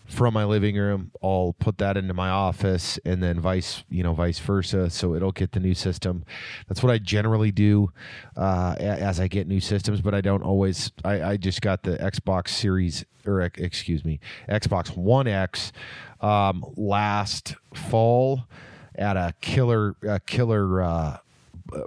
from 0.05 0.33
my 0.33 0.45
living 0.45 0.75
room. 0.75 1.11
I'll 1.21 1.55
put 1.59 1.77
that 1.79 1.97
into 1.97 2.13
my 2.13 2.29
office, 2.29 2.99
and 3.05 3.21
then 3.21 3.39
vice 3.39 3.83
you 3.89 4.03
know 4.03 4.13
vice 4.13 4.39
versa. 4.39 4.89
So 4.89 5.15
it'll 5.15 5.31
get 5.31 5.51
the 5.51 5.59
new 5.59 5.73
system. 5.73 6.23
That's 6.67 6.83
what 6.83 6.91
I 6.91 6.97
generally 6.97 7.51
do 7.51 7.91
uh, 8.37 8.75
as 8.79 9.19
I 9.19 9.27
get 9.27 9.47
new 9.47 9.59
systems, 9.59 10.01
but 10.01 10.13
I 10.13 10.21
don't 10.21 10.43
always. 10.43 10.91
I, 11.03 11.21
I 11.23 11.37
just 11.37 11.61
got 11.61 11.83
the 11.83 11.97
Xbox 11.97 12.49
Series 12.49 13.05
or 13.25 13.41
excuse 13.41 14.05
me, 14.05 14.19
Xbox 14.49 14.95
One 14.95 15.27
X 15.27 15.71
um, 16.21 16.63
last 16.75 17.55
fall 17.73 18.47
at 18.97 19.17
a 19.17 19.33
killer 19.41 19.95
a 20.07 20.19
killer 20.19 20.81
uh, 20.81 21.17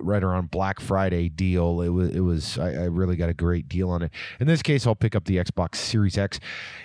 right 0.00 0.22
around 0.22 0.50
Black 0.50 0.80
Friday 0.80 1.28
deal. 1.28 1.80
It 1.80 1.88
was 1.88 2.10
it 2.10 2.20
was 2.20 2.58
I, 2.58 2.70
I, 2.72 2.84
really 2.84 3.16
got 3.16 3.28
a 3.28 3.34
great 3.34 3.68
deal 3.68 3.90
on 3.90 4.02
it. 4.02 4.12
In 4.40 4.46
this 4.46 4.62
case, 4.62 4.86
I'll 4.86 4.94
pick 4.94 5.14
up 5.14 5.24
the 5.24 5.36
Xbox 5.36 5.76
Series 5.76 6.18
X, 6.18 6.40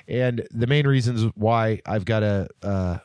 and 0.07 0.47
the 0.51 0.67
main 0.67 0.87
reasons 0.87 1.31
why 1.35 1.81
I've 1.85 2.05
got 2.05 2.23
a. 2.23 3.01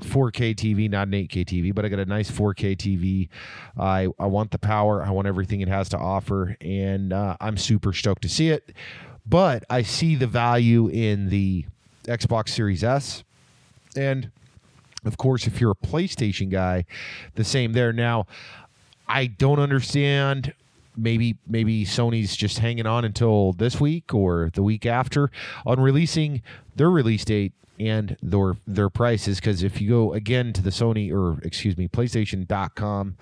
4K 0.00 0.54
TV, 0.54 0.88
not 0.88 1.08
an 1.08 1.12
8K 1.12 1.44
TV, 1.44 1.74
but 1.74 1.84
I 1.84 1.88
got 1.88 1.98
a 1.98 2.06
nice 2.06 2.30
4K 2.30 2.74
TV. 2.74 3.28
I 3.78 4.08
I 4.18 4.24
want 4.26 4.50
the 4.50 4.58
power. 4.58 5.02
I 5.02 5.10
want 5.10 5.28
everything 5.28 5.60
it 5.60 5.68
has 5.68 5.90
to 5.90 5.98
offer, 5.98 6.56
and 6.62 7.12
uh, 7.12 7.36
I'm 7.38 7.58
super 7.58 7.92
stoked 7.92 8.22
to 8.22 8.28
see 8.30 8.48
it. 8.48 8.72
But 9.26 9.64
I 9.68 9.82
see 9.82 10.16
the 10.16 10.26
value 10.26 10.88
in 10.88 11.28
the 11.28 11.66
Xbox 12.04 12.48
Series 12.48 12.82
S, 12.82 13.24
and 13.94 14.30
of 15.04 15.16
course, 15.16 15.46
if 15.46 15.60
you're 15.60 15.70
a 15.70 15.86
PlayStation 15.86 16.50
guy, 16.50 16.84
the 17.34 17.44
same 17.44 17.72
there. 17.72 17.92
Now, 17.92 18.26
I 19.10 19.26
don't 19.26 19.58
understand. 19.58 20.54
Maybe 20.96 21.36
maybe 21.46 21.84
Sony's 21.84 22.36
just 22.36 22.58
hanging 22.58 22.86
on 22.86 23.04
until 23.04 23.52
this 23.52 23.80
week 23.80 24.14
or 24.14 24.50
the 24.54 24.62
week 24.62 24.86
after 24.86 25.30
on 25.66 25.80
releasing 25.80 26.42
their 26.76 26.90
release 26.90 27.24
date 27.24 27.52
and 27.78 28.16
their 28.22 28.56
their 28.66 28.88
prices. 28.88 29.40
Because 29.40 29.62
if 29.62 29.80
you 29.80 29.88
go 29.88 30.12
again 30.12 30.52
to 30.52 30.62
the 30.62 30.70
Sony 30.70 31.12
or 31.12 31.40
excuse 31.42 31.76
me 31.76 31.88
PlayStation.com 31.88 33.16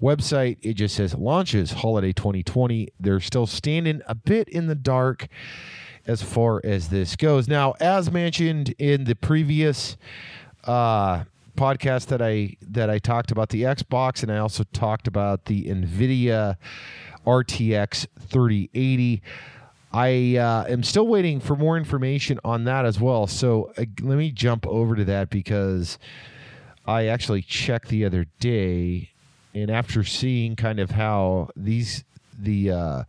website, 0.00 0.58
it 0.62 0.74
just 0.74 0.96
says 0.96 1.14
launches 1.14 1.70
holiday 1.72 2.12
2020. 2.12 2.88
They're 2.98 3.20
still 3.20 3.46
standing 3.46 4.02
a 4.06 4.14
bit 4.14 4.48
in 4.48 4.66
the 4.66 4.74
dark 4.74 5.28
as 6.06 6.22
far 6.22 6.60
as 6.64 6.88
this 6.88 7.14
goes. 7.14 7.46
Now, 7.46 7.74
as 7.78 8.10
mentioned 8.10 8.74
in 8.78 9.04
the 9.04 9.14
previous 9.14 9.96
uh, 10.64 11.24
podcast 11.56 12.06
that 12.06 12.22
I 12.22 12.56
that 12.62 12.90
I 12.90 12.98
talked 12.98 13.30
about 13.30 13.50
the 13.50 13.62
Xbox, 13.62 14.22
and 14.22 14.32
I 14.32 14.38
also 14.38 14.64
talked 14.72 15.06
about 15.06 15.46
the 15.46 15.64
Nvidia 15.64 16.56
RTX 17.26 18.06
3080. 18.18 19.22
I 19.94 20.36
uh, 20.36 20.64
am 20.68 20.82
still 20.82 21.06
waiting 21.06 21.38
for 21.38 21.54
more 21.54 21.76
information 21.76 22.40
on 22.44 22.64
that 22.64 22.86
as 22.86 22.98
well. 22.98 23.26
So 23.26 23.72
uh, 23.76 23.84
let 24.00 24.16
me 24.16 24.30
jump 24.30 24.66
over 24.66 24.96
to 24.96 25.04
that 25.04 25.28
because 25.28 25.98
I 26.86 27.06
actually 27.06 27.42
checked 27.42 27.88
the 27.88 28.04
other 28.04 28.26
day, 28.40 29.10
and 29.54 29.70
after 29.70 30.02
seeing 30.02 30.56
kind 30.56 30.80
of 30.80 30.92
how 30.92 31.50
these 31.54 32.04
the 32.38 32.70
uh, 32.70 33.02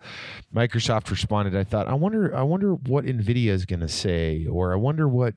Microsoft 0.54 1.10
responded, 1.10 1.56
I 1.56 1.64
thought, 1.64 1.88
I 1.88 1.94
wonder, 1.94 2.36
I 2.36 2.44
wonder 2.44 2.74
what 2.74 3.06
Nvidia 3.06 3.48
is 3.48 3.66
going 3.66 3.80
to 3.80 3.88
say, 3.88 4.46
or 4.46 4.74
I 4.74 4.76
wonder 4.76 5.08
what 5.08 5.34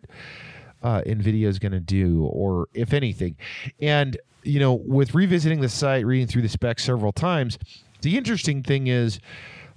uh, 0.83 1.03
NVIDIA 1.03 1.47
is 1.47 1.59
going 1.59 1.73
to 1.73 1.81
do, 1.81 2.25
or 2.25 2.69
if 2.75 2.93
anything. 2.93 3.37
And, 3.81 4.17
you 4.43 4.61
know, 4.61 4.75
with 4.75 5.15
revisiting 5.15 5.61
the 5.61 5.69
site, 5.69 6.07
reading 6.07 6.27
through 6.27 6.43
the 6.43 6.49
specs 6.49 6.85
several 6.85 7.13
times, 7.13 7.59
the 8.03 8.17
interesting 8.17 8.63
thing 8.63 8.87
is 8.87 9.19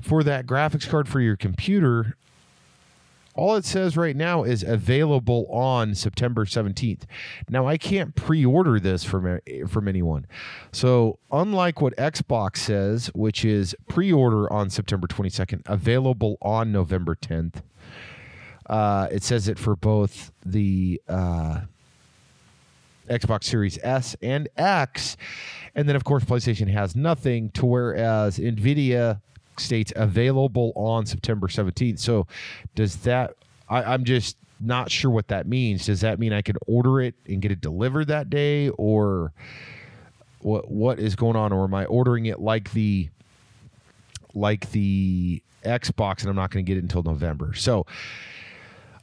for 0.01 0.23
that 0.23 0.45
graphics 0.45 0.87
card 0.87 1.07
for 1.07 1.19
your 1.19 1.35
computer, 1.35 2.15
all 3.35 3.55
it 3.55 3.63
says 3.63 3.95
right 3.95 4.15
now 4.15 4.43
is 4.43 4.63
available 4.63 5.45
on 5.49 5.95
September 5.95 6.45
17th. 6.45 7.03
Now 7.49 7.67
I 7.67 7.77
can't 7.77 8.13
pre-order 8.13 8.79
this 8.79 9.03
from 9.03 9.39
from 9.67 9.87
anyone. 9.87 10.27
So 10.73 11.19
unlike 11.31 11.79
what 11.81 11.95
Xbox 11.95 12.57
says, 12.57 13.07
which 13.15 13.45
is 13.45 13.75
pre-order 13.87 14.51
on 14.51 14.69
September 14.69 15.07
22nd, 15.07 15.61
available 15.67 16.37
on 16.41 16.71
November 16.71 17.15
10th, 17.15 17.61
uh, 18.69 19.07
it 19.11 19.23
says 19.23 19.47
it 19.47 19.57
for 19.57 19.75
both 19.75 20.31
the 20.45 21.01
uh, 21.09 21.61
Xbox 23.09 23.45
Series 23.45 23.79
S 23.81 24.15
and 24.21 24.47
X. 24.55 25.17
And 25.75 25.89
then, 25.89 25.95
of 25.95 26.03
course, 26.03 26.23
PlayStation 26.23 26.71
has 26.71 26.95
nothing, 26.95 27.49
to 27.51 27.65
whereas 27.65 28.37
NVIDIA 28.37 29.19
states 29.57 29.91
available 29.95 30.71
on 30.75 31.05
September 31.05 31.47
17th. 31.47 31.99
So, 31.99 32.27
does 32.75 32.97
that, 32.97 33.35
I, 33.67 33.83
I'm 33.83 34.03
just 34.03 34.37
not 34.59 34.91
sure 34.91 35.11
what 35.11 35.27
that 35.29 35.47
means. 35.47 35.85
Does 35.85 36.01
that 36.01 36.19
mean 36.19 36.33
I 36.33 36.41
can 36.41 36.57
order 36.67 37.01
it 37.01 37.15
and 37.27 37.41
get 37.41 37.51
it 37.51 37.61
delivered 37.61 38.07
that 38.07 38.29
day? 38.29 38.69
Or 38.69 39.31
what 40.39 40.69
what 40.69 40.99
is 40.99 41.15
going 41.15 41.35
on? 41.35 41.51
Or 41.51 41.65
am 41.65 41.73
I 41.73 41.85
ordering 41.85 42.25
it 42.25 42.39
like 42.39 42.71
the 42.71 43.09
like 44.33 44.69
the 44.71 45.41
Xbox 45.63 46.21
and 46.21 46.29
I'm 46.29 46.35
not 46.35 46.51
going 46.51 46.65
to 46.65 46.69
get 46.69 46.77
it 46.77 46.83
until 46.83 47.03
November? 47.03 47.53
So, 47.53 47.85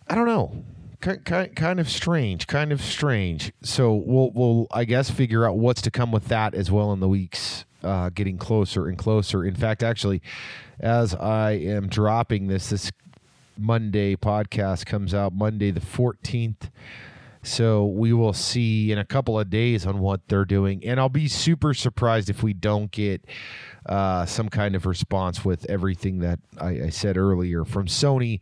I 0.09 0.15
don't 0.15 0.27
know. 0.27 0.65
Kind, 1.01 1.55
kind 1.55 1.79
of 1.79 1.89
strange, 1.89 2.47
kind 2.47 2.73
of 2.73 2.81
strange. 2.81 3.53
So 3.63 3.95
we'll 3.95 4.31
we'll 4.33 4.67
I 4.73 4.85
guess 4.85 5.11
figure 5.11 5.47
out 5.47 5.57
what's 5.57 5.83
to 5.83 5.91
come 5.91 6.11
with 6.11 6.29
that 6.29 6.55
as 6.55 6.71
well 6.71 6.93
in 6.93 7.01
the 7.01 7.09
weeks 7.09 7.65
uh, 7.85 8.09
getting 8.09 8.39
closer 8.39 8.89
and 8.89 8.97
closer. 8.97 9.45
In 9.45 9.55
fact, 9.55 9.83
actually, 9.83 10.23
as 10.81 11.15
I 11.15 11.53
am 11.53 11.89
dropping 11.89 12.49
this, 12.49 12.71
this 12.71 12.91
Monday 13.59 14.17
podcast 14.17 14.87
comes 14.87 15.15
out 15.15 15.33
Monday 15.33 15.71
the 15.71 15.81
fourteenth. 15.81 16.71
So 17.43 17.87
we 17.87 18.13
will 18.13 18.33
see 18.33 18.91
in 18.91 18.99
a 18.99 19.05
couple 19.05 19.39
of 19.39 19.49
days 19.49 19.87
on 19.87 20.01
what 20.01 20.27
they're 20.27 20.45
doing, 20.45 20.85
and 20.85 20.99
I'll 20.99 21.09
be 21.09 21.29
super 21.29 21.75
surprised 21.75 22.29
if 22.29 22.43
we 22.43 22.53
don't 22.53 22.91
get 22.91 23.25
uh, 23.85 24.27
some 24.27 24.49
kind 24.49 24.75
of 24.75 24.85
response 24.85 25.45
with 25.45 25.65
everything 25.71 26.19
that 26.21 26.41
I, 26.59 26.69
I 26.69 26.89
said 26.89 27.17
earlier 27.17 27.65
from 27.65 27.87
Sony. 27.87 28.41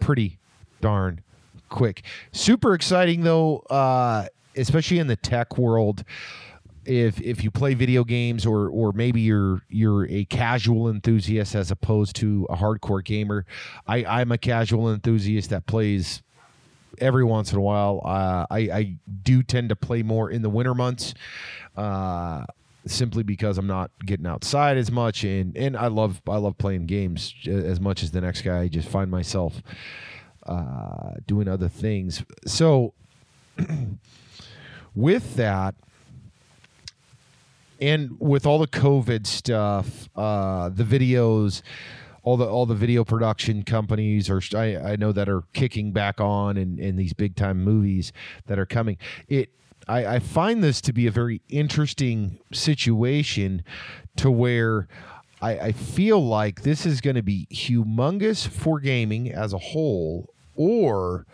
Pretty 0.00 0.38
darn 0.82 1.22
quick. 1.70 2.02
Super 2.32 2.74
exciting 2.74 3.22
though, 3.22 3.60
uh, 3.70 4.26
especially 4.56 4.98
in 4.98 5.06
the 5.06 5.16
tech 5.16 5.56
world. 5.56 6.04
if 6.84 7.20
if 7.20 7.44
you 7.44 7.50
play 7.50 7.74
video 7.74 8.02
games 8.04 8.44
or 8.44 8.68
or 8.68 8.92
maybe 8.92 9.20
you're 9.20 9.62
you're 9.68 10.04
a 10.10 10.24
casual 10.26 10.90
enthusiast 10.90 11.54
as 11.54 11.70
opposed 11.70 12.16
to 12.16 12.44
a 12.50 12.56
hardcore 12.56 13.04
gamer 13.04 13.46
i 13.86 14.04
i'm 14.04 14.32
a 14.32 14.38
casual 14.38 14.92
enthusiast 14.92 15.50
that 15.50 15.64
plays 15.66 16.22
every 16.98 17.22
once 17.24 17.52
in 17.52 17.58
a 17.58 17.60
while 17.60 18.02
uh, 18.04 18.44
i 18.50 18.58
i 18.58 18.96
do 19.22 19.44
tend 19.44 19.68
to 19.68 19.76
play 19.76 20.02
more 20.02 20.28
in 20.28 20.42
the 20.42 20.50
winter 20.50 20.74
months 20.74 21.14
uh 21.76 22.44
simply 22.84 23.22
because 23.22 23.58
i'm 23.58 23.68
not 23.68 23.92
getting 24.04 24.26
outside 24.26 24.76
as 24.76 24.90
much 24.90 25.22
and 25.22 25.56
and 25.56 25.76
i 25.76 25.86
love 25.86 26.20
i 26.28 26.36
love 26.36 26.58
playing 26.58 26.84
games 26.86 27.32
as 27.46 27.80
much 27.80 28.02
as 28.02 28.10
the 28.10 28.20
next 28.20 28.42
guy 28.42 28.58
i 28.62 28.66
just 28.68 28.88
find 28.88 29.08
myself 29.08 29.62
uh 30.46 31.12
doing 31.26 31.48
other 31.48 31.68
things 31.68 32.24
so 32.46 32.94
with 34.94 35.36
that 35.36 35.74
and 37.82 38.16
with 38.20 38.46
all 38.46 38.60
the 38.60 38.68
COVID 38.68 39.26
stuff, 39.26 40.08
uh, 40.14 40.68
the 40.68 40.84
videos, 40.84 41.62
all 42.22 42.36
the 42.36 42.46
all 42.46 42.64
the 42.64 42.76
video 42.76 43.04
production 43.04 43.64
companies 43.64 44.30
are 44.30 44.40
I, 44.54 44.92
I 44.92 44.96
know 44.96 45.10
that 45.10 45.28
are 45.28 45.42
kicking 45.52 45.90
back 45.90 46.20
on 46.20 46.56
and 46.56 46.78
in, 46.78 46.90
in 46.90 46.96
these 46.96 47.12
big 47.12 47.34
time 47.34 47.64
movies 47.64 48.12
that 48.46 48.56
are 48.56 48.66
coming. 48.66 48.98
It 49.26 49.50
I, 49.88 50.06
I 50.06 50.18
find 50.20 50.62
this 50.62 50.80
to 50.82 50.92
be 50.92 51.08
a 51.08 51.10
very 51.10 51.42
interesting 51.48 52.38
situation 52.52 53.64
to 54.14 54.30
where 54.30 54.86
I, 55.40 55.58
I 55.58 55.72
feel 55.72 56.24
like 56.24 56.62
this 56.62 56.86
is 56.86 57.00
going 57.00 57.16
to 57.16 57.22
be 57.22 57.48
humongous 57.50 58.46
for 58.46 58.78
gaming 58.78 59.32
as 59.32 59.52
a 59.52 59.58
whole, 59.58 60.31
or 60.54 61.26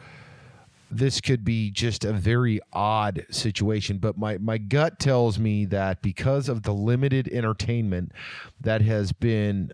this 0.91 1.21
could 1.21 1.45
be 1.45 1.71
just 1.71 2.05
a 2.05 2.13
very 2.13 2.61
odd 2.73 3.27
situation. 3.31 3.99
But 3.99 4.17
my, 4.17 4.39
my 4.39 4.59
gut 4.59 4.99
tells 4.99 5.39
me 5.39 5.65
that 5.67 6.01
because 6.03 6.49
of 6.49 6.63
the 6.63 6.73
limited 6.73 7.29
entertainment 7.29 8.13
that 8.61 8.81
has 8.83 9.13
been 9.13 9.73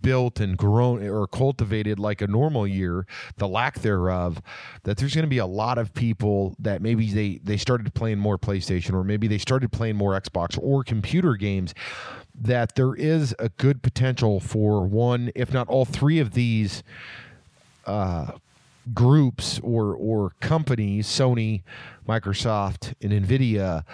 built 0.00 0.40
and 0.40 0.56
grown 0.56 1.06
or 1.06 1.26
cultivated 1.26 1.98
like 1.98 2.20
a 2.20 2.26
normal 2.26 2.66
year, 2.66 3.06
the 3.36 3.48
lack 3.48 3.80
thereof, 3.80 4.40
that 4.84 4.96
there's 4.96 5.14
going 5.14 5.24
to 5.24 5.28
be 5.28 5.38
a 5.38 5.46
lot 5.46 5.78
of 5.78 5.92
people 5.92 6.54
that 6.58 6.80
maybe 6.80 7.12
they 7.12 7.40
they 7.42 7.56
started 7.56 7.92
playing 7.94 8.18
more 8.18 8.38
PlayStation 8.38 8.94
or 8.94 9.04
maybe 9.04 9.26
they 9.28 9.38
started 9.38 9.72
playing 9.72 9.96
more 9.96 10.18
Xbox 10.18 10.58
or 10.62 10.82
computer 10.84 11.34
games 11.34 11.74
that 12.38 12.74
there 12.74 12.94
is 12.94 13.34
a 13.38 13.48
good 13.50 13.82
potential 13.82 14.40
for 14.40 14.86
one 14.86 15.30
if 15.34 15.52
not 15.52 15.68
all 15.68 15.84
three 15.84 16.18
of 16.18 16.32
these 16.32 16.82
uh 17.86 18.32
groups 18.94 19.58
or 19.62 19.94
or 19.94 20.32
companies, 20.40 21.06
Sony, 21.06 21.62
Microsoft, 22.08 22.94
and 23.02 23.12
Nvidia, 23.12 23.84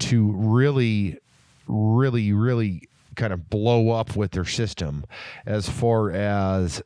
to 0.00 0.32
really, 0.32 1.18
really, 1.66 2.32
really 2.32 2.88
kind 3.14 3.32
of 3.32 3.50
blow 3.50 3.90
up 3.90 4.16
with 4.16 4.30
their 4.32 4.44
system 4.44 5.04
as 5.46 5.68
far 5.68 6.10
as 6.10 6.82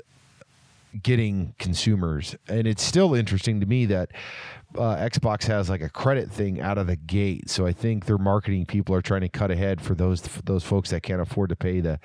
getting 1.03 1.55
consumers. 1.59 2.37
And 2.49 2.67
it's 2.67 2.83
still 2.83 3.15
interesting 3.15 3.61
to 3.61 3.67
me 3.67 3.87
that 3.87 4.11
uh, 4.79 4.97
Xbox 4.97 5.45
has 5.47 5.69
like 5.69 5.81
a 5.81 5.89
credit 5.89 6.31
thing 6.31 6.61
out 6.61 6.79
of 6.79 6.87
the 6.87 6.97
gate. 6.97 7.49
So 7.51 7.67
I 7.67 7.73
think 7.73 8.07
their 8.07 8.19
marketing 8.19 8.67
people 8.67 8.95
are 8.95 9.03
trying 9.03 9.23
to 9.23 9.29
cut 9.29 9.51
ahead 9.51 9.81
for 9.81 9.95
those 9.95 10.27
for 10.27 10.43
those 10.43 10.65
folks 10.65 10.91
that 10.91 11.03
can't 11.03 11.21
afford 11.21 11.51
to 11.51 11.57
pay 11.57 11.81
the 11.81 11.99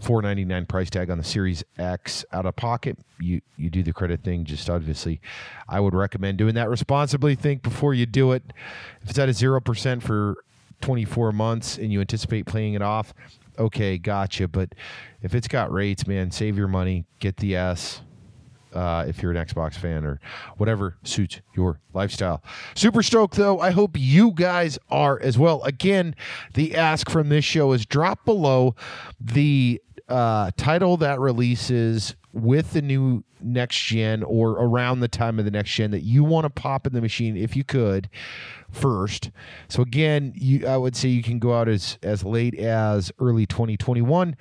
499 0.00 0.66
price 0.66 0.90
tag 0.90 1.10
on 1.10 1.18
the 1.18 1.24
Series 1.24 1.64
X 1.78 2.24
out 2.32 2.46
of 2.46 2.56
pocket. 2.56 2.98
You 3.18 3.40
you 3.56 3.70
do 3.70 3.82
the 3.82 3.92
credit 3.92 4.22
thing. 4.22 4.44
Just 4.44 4.68
obviously, 4.68 5.20
I 5.68 5.80
would 5.80 5.94
recommend 5.94 6.38
doing 6.38 6.54
that 6.54 6.68
responsibly. 6.68 7.34
Think 7.34 7.62
before 7.62 7.94
you 7.94 8.06
do 8.06 8.32
it. 8.32 8.42
If 9.02 9.10
it's 9.10 9.18
at 9.18 9.28
a 9.28 9.32
zero 9.32 9.60
percent 9.60 10.02
for 10.02 10.36
24 10.82 11.32
months 11.32 11.78
and 11.78 11.92
you 11.92 12.00
anticipate 12.00 12.46
paying 12.46 12.74
it 12.74 12.82
off, 12.82 13.14
okay, 13.58 13.98
gotcha. 13.98 14.48
But 14.48 14.74
if 15.22 15.34
it's 15.34 15.48
got 15.48 15.72
rates, 15.72 16.06
man, 16.06 16.30
save 16.30 16.58
your 16.58 16.68
money, 16.68 17.06
get 17.18 17.38
the 17.38 17.56
S 17.56 18.02
uh, 18.76 19.04
if 19.08 19.22
you're 19.22 19.32
an 19.32 19.44
Xbox 19.44 19.74
fan 19.74 20.04
or 20.04 20.20
whatever 20.58 20.96
suits 21.02 21.40
your 21.54 21.80
lifestyle. 21.94 22.42
Super 22.74 23.02
stoked 23.02 23.34
though. 23.34 23.58
I 23.58 23.70
hope 23.70 23.92
you 23.94 24.32
guys 24.32 24.78
are 24.90 25.18
as 25.20 25.38
well. 25.38 25.62
Again, 25.62 26.14
the 26.54 26.76
ask 26.76 27.08
from 27.08 27.30
this 27.30 27.44
show 27.44 27.72
is 27.72 27.86
drop 27.86 28.24
below 28.24 28.74
the 29.18 29.80
uh, 30.08 30.50
title 30.56 30.96
that 30.98 31.18
releases 31.18 32.14
with 32.32 32.72
the 32.72 32.82
new 32.82 33.24
next 33.40 33.82
gen 33.82 34.22
or 34.22 34.50
around 34.52 35.00
the 35.00 35.08
time 35.08 35.38
of 35.38 35.44
the 35.44 35.50
next 35.50 35.70
gen 35.70 35.90
that 35.90 36.02
you 36.02 36.22
want 36.22 36.44
to 36.44 36.50
pop 36.50 36.86
in 36.86 36.92
the 36.92 37.00
machine 37.00 37.36
if 37.36 37.56
you 37.56 37.64
could 37.64 38.08
first. 38.70 39.30
So 39.68 39.82
again, 39.82 40.32
you 40.36 40.66
I 40.66 40.76
would 40.76 40.94
say 40.94 41.08
you 41.08 41.22
can 41.22 41.38
go 41.38 41.54
out 41.54 41.68
as 41.68 41.98
as 42.02 42.24
late 42.24 42.54
as 42.58 43.10
early 43.18 43.46
2021 43.46 44.36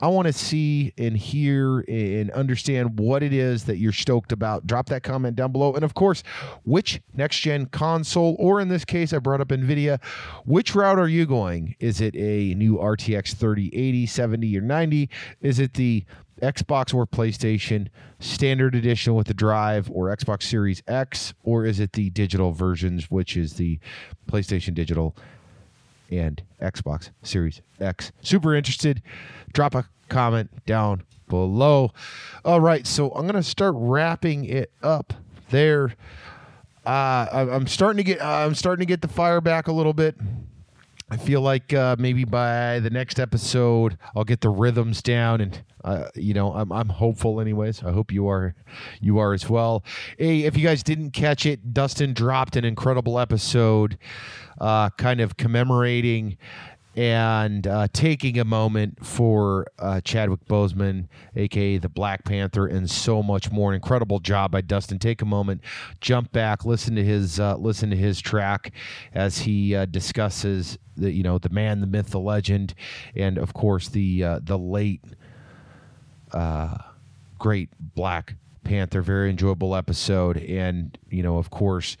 I 0.00 0.08
want 0.08 0.26
to 0.26 0.32
see 0.32 0.92
and 0.96 1.16
hear 1.16 1.80
and 1.80 2.30
understand 2.30 2.98
what 2.98 3.22
it 3.22 3.32
is 3.32 3.64
that 3.64 3.76
you're 3.76 3.92
stoked 3.92 4.32
about. 4.32 4.66
Drop 4.66 4.86
that 4.88 5.02
comment 5.02 5.36
down 5.36 5.52
below. 5.52 5.74
And 5.74 5.84
of 5.84 5.94
course, 5.94 6.22
which 6.64 7.00
next 7.14 7.40
gen 7.40 7.66
console, 7.66 8.36
or 8.38 8.60
in 8.60 8.68
this 8.68 8.84
case, 8.84 9.12
I 9.12 9.18
brought 9.18 9.40
up 9.40 9.48
NVIDIA, 9.48 10.02
which 10.44 10.74
route 10.74 10.98
are 10.98 11.08
you 11.08 11.26
going? 11.26 11.76
Is 11.80 12.00
it 12.00 12.14
a 12.16 12.54
new 12.54 12.76
RTX 12.76 13.34
3080, 13.34 14.06
70, 14.06 14.58
or 14.58 14.62
90? 14.62 15.10
Is 15.42 15.58
it 15.58 15.74
the 15.74 16.04
Xbox 16.40 16.94
or 16.94 17.06
PlayStation 17.06 17.88
standard 18.18 18.74
edition 18.74 19.14
with 19.14 19.26
the 19.26 19.34
drive 19.34 19.90
or 19.90 20.14
Xbox 20.14 20.44
Series 20.44 20.82
X, 20.88 21.34
or 21.42 21.64
is 21.64 21.80
it 21.80 21.92
the 21.92 22.10
digital 22.10 22.52
versions, 22.52 23.10
which 23.10 23.36
is 23.36 23.54
the 23.54 23.78
PlayStation 24.26 24.74
Digital 24.74 25.14
and 26.10 26.42
Xbox 26.60 27.10
Series 27.22 27.62
X. 27.80 28.12
Super 28.20 28.54
interested? 28.54 29.02
Drop 29.52 29.74
a 29.74 29.88
comment 30.08 30.50
down 30.66 31.02
below. 31.28 31.92
All 32.44 32.60
right, 32.60 32.86
so 32.86 33.10
I'm 33.10 33.26
gonna 33.26 33.42
start 33.42 33.74
wrapping 33.76 34.44
it 34.44 34.72
up 34.82 35.14
there. 35.50 35.94
Uh, 36.84 37.26
I'm 37.52 37.66
starting 37.66 37.98
to 37.98 38.04
get 38.04 38.22
I'm 38.22 38.54
starting 38.54 38.80
to 38.80 38.86
get 38.86 39.02
the 39.02 39.08
fire 39.08 39.40
back 39.40 39.68
a 39.68 39.72
little 39.72 39.92
bit. 39.92 40.16
I 41.10 41.16
feel 41.16 41.40
like 41.40 41.72
uh, 41.72 41.96
maybe 41.98 42.24
by 42.24 42.78
the 42.78 42.90
next 42.90 43.18
episode 43.18 43.98
I'll 44.14 44.24
get 44.24 44.40
the 44.40 44.48
rhythms 44.48 45.02
down, 45.02 45.40
and 45.40 45.62
uh, 45.84 46.08
you 46.14 46.34
know 46.34 46.52
I'm 46.52 46.70
I'm 46.70 46.88
hopeful. 46.88 47.40
Anyways, 47.40 47.82
I 47.82 47.90
hope 47.90 48.12
you 48.12 48.28
are 48.28 48.54
you 49.00 49.18
are 49.18 49.32
as 49.32 49.50
well. 49.50 49.84
Hey, 50.18 50.44
if 50.44 50.56
you 50.56 50.62
guys 50.62 50.82
didn't 50.84 51.10
catch 51.10 51.46
it, 51.46 51.74
Dustin 51.74 52.14
dropped 52.14 52.54
an 52.54 52.64
incredible 52.64 53.18
episode, 53.18 53.98
uh, 54.60 54.90
kind 54.90 55.20
of 55.20 55.36
commemorating 55.36 56.38
and 57.00 57.66
uh, 57.66 57.88
taking 57.94 58.38
a 58.38 58.44
moment 58.44 59.06
for 59.06 59.66
uh, 59.78 60.02
Chadwick 60.02 60.44
Boseman, 60.44 61.08
aka 61.34 61.78
the 61.78 61.88
Black 61.88 62.26
Panther, 62.26 62.66
and 62.66 62.90
so 62.90 63.22
much 63.22 63.50
more. 63.50 63.72
Incredible 63.72 64.18
job 64.18 64.50
by 64.50 64.60
Dustin. 64.60 64.98
Take 64.98 65.22
a 65.22 65.24
moment, 65.24 65.62
jump 66.02 66.30
back, 66.30 66.66
listen 66.66 66.94
to 66.96 67.02
his 67.02 67.40
uh, 67.40 67.56
listen 67.56 67.88
to 67.88 67.96
his 67.96 68.20
track 68.20 68.72
as 69.14 69.38
he 69.38 69.74
uh, 69.74 69.86
discusses 69.86 70.76
the 70.94 71.10
you 71.10 71.22
know 71.22 71.38
the 71.38 71.48
man, 71.48 71.80
the 71.80 71.86
myth, 71.86 72.10
the 72.10 72.20
legend, 72.20 72.74
and 73.16 73.38
of 73.38 73.54
course 73.54 73.88
the 73.88 74.22
uh, 74.22 74.40
the 74.42 74.58
late 74.58 75.02
uh, 76.32 76.76
great 77.38 77.70
Black 77.94 78.34
Panther. 78.62 79.00
Very 79.00 79.30
enjoyable 79.30 79.74
episode, 79.74 80.36
and 80.36 80.98
you 81.08 81.22
know 81.22 81.38
of 81.38 81.48
course 81.48 81.96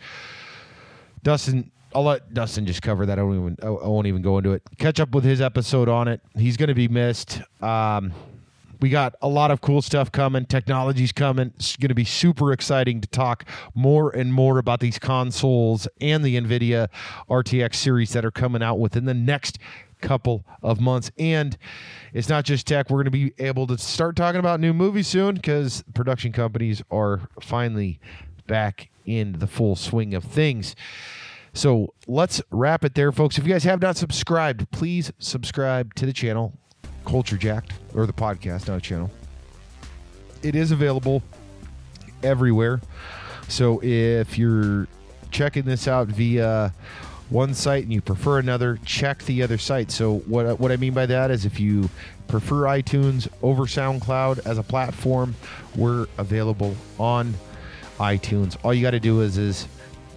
Dustin 1.22 1.70
I'll 1.94 2.04
let 2.04 2.32
Dustin 2.32 2.66
just 2.66 2.82
cover 2.82 3.06
that. 3.06 3.18
I 3.18 3.22
don't 3.22 3.36
even. 3.36 3.56
I 3.62 3.70
won't 3.70 4.06
even 4.06 4.22
go 4.22 4.38
into 4.38 4.52
it. 4.52 4.62
Catch 4.78 5.00
up 5.00 5.10
with 5.10 5.24
his 5.24 5.40
episode 5.40 5.88
on 5.88 6.08
it. 6.08 6.20
He's 6.36 6.56
going 6.56 6.68
to 6.68 6.74
be 6.74 6.88
missed. 6.88 7.40
Um, 7.60 8.12
we 8.80 8.88
got 8.88 9.14
a 9.20 9.28
lot 9.28 9.50
of 9.50 9.60
cool 9.60 9.82
stuff 9.82 10.10
coming. 10.10 10.46
Technology's 10.46 11.12
coming. 11.12 11.52
It's 11.56 11.76
going 11.76 11.88
to 11.90 11.94
be 11.94 12.04
super 12.04 12.52
exciting 12.52 13.00
to 13.02 13.08
talk 13.08 13.44
more 13.74 14.10
and 14.10 14.32
more 14.32 14.58
about 14.58 14.80
these 14.80 14.98
consoles 14.98 15.86
and 16.00 16.24
the 16.24 16.40
NVIDIA 16.40 16.88
RTX 17.28 17.74
series 17.74 18.12
that 18.12 18.24
are 18.24 18.30
coming 18.30 18.62
out 18.62 18.78
within 18.78 19.04
the 19.04 19.14
next 19.14 19.58
couple 20.00 20.44
of 20.62 20.80
months. 20.80 21.10
And 21.18 21.58
it's 22.14 22.28
not 22.28 22.44
just 22.44 22.66
tech. 22.66 22.88
We're 22.88 23.02
going 23.02 23.04
to 23.04 23.10
be 23.10 23.32
able 23.38 23.66
to 23.66 23.76
start 23.76 24.16
talking 24.16 24.38
about 24.38 24.60
new 24.60 24.72
movies 24.72 25.08
soon 25.08 25.34
because 25.34 25.84
production 25.92 26.32
companies 26.32 26.82
are 26.90 27.28
finally 27.40 28.00
back 28.46 28.88
in 29.04 29.32
the 29.32 29.46
full 29.46 29.76
swing 29.76 30.14
of 30.14 30.24
things. 30.24 30.74
So 31.52 31.94
let's 32.06 32.40
wrap 32.50 32.84
it 32.84 32.94
there, 32.94 33.12
folks. 33.12 33.38
If 33.38 33.46
you 33.46 33.52
guys 33.52 33.64
have 33.64 33.82
not 33.82 33.96
subscribed, 33.96 34.70
please 34.70 35.12
subscribe 35.18 35.94
to 35.96 36.06
the 36.06 36.12
channel, 36.12 36.52
Culture 37.04 37.36
Jacked, 37.36 37.72
or 37.94 38.06
the 38.06 38.12
podcast, 38.12 38.68
not 38.68 38.78
a 38.78 38.80
channel. 38.80 39.10
It 40.42 40.54
is 40.54 40.70
available 40.70 41.22
everywhere. 42.22 42.80
So 43.48 43.82
if 43.82 44.38
you're 44.38 44.86
checking 45.30 45.64
this 45.64 45.88
out 45.88 46.08
via 46.08 46.72
one 47.30 47.54
site 47.54 47.84
and 47.84 47.92
you 47.92 48.00
prefer 48.00 48.38
another, 48.38 48.78
check 48.84 49.24
the 49.24 49.42
other 49.42 49.58
site. 49.58 49.90
So 49.90 50.18
what 50.20 50.58
what 50.60 50.72
I 50.72 50.76
mean 50.76 50.94
by 50.94 51.06
that 51.06 51.30
is 51.30 51.44
if 51.44 51.60
you 51.60 51.90
prefer 52.28 52.62
iTunes 52.62 53.28
over 53.42 53.64
SoundCloud 53.64 54.46
as 54.46 54.58
a 54.58 54.62
platform, 54.62 55.34
we're 55.76 56.06
available 56.18 56.76
on 56.98 57.34
iTunes. 57.98 58.56
All 58.64 58.72
you 58.72 58.82
got 58.82 58.92
to 58.92 59.00
do 59.00 59.20
is 59.20 59.36
is 59.36 59.66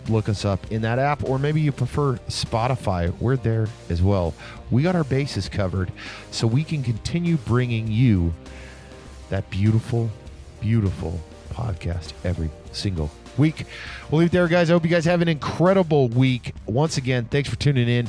look 0.10 0.30
us 0.30 0.46
up 0.46 0.72
in 0.72 0.82
that 0.84 1.00
app, 1.00 1.24
or 1.24 1.40
maybe 1.40 1.62
you 1.62 1.72
prefer 1.72 2.16
Spotify. 2.28 3.14
We're 3.20 3.38
there 3.38 3.68
as 3.90 4.02
well. 4.02 4.34
We 4.72 4.84
got 4.84 4.96
our 4.96 5.04
bases 5.04 5.50
covered 5.50 5.92
so 6.32 6.48
we 6.48 6.64
can 6.64 6.84
continue 6.84 7.38
bringing 7.38 7.88
you 7.88 8.34
that 9.30 9.50
beautiful, 9.50 10.10
beautiful 10.62 11.20
podcast 11.52 12.14
every 12.24 12.50
single 12.72 13.12
week. 13.38 13.66
We'll 14.10 14.20
leave 14.20 14.30
it 14.30 14.32
there, 14.32 14.48
guys. 14.48 14.70
I 14.70 14.74
hope 14.74 14.84
you 14.84 14.90
guys 14.90 15.06
have 15.06 15.22
an 15.22 15.28
incredible 15.28 16.08
week. 16.08 16.54
Once 16.66 16.98
again, 16.98 17.26
thanks 17.26 17.50
for 17.50 17.56
tuning 17.56 17.88
in. 17.88 18.08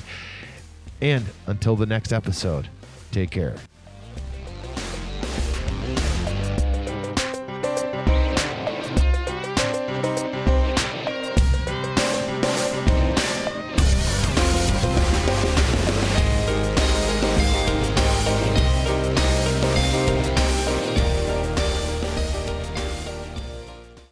And 1.01 1.27
until 1.47 1.77
the 1.77 1.87
next 1.87 2.13
episode, 2.13 2.69
take 3.11 3.31
care. 3.31 3.57